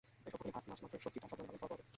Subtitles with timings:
[0.27, 1.89] এসব হোটেলে ভাত, মাছ, মাংস, সবজি, ডাল—সব ধরনের বাঙালি খাবার পাওয়া যায়।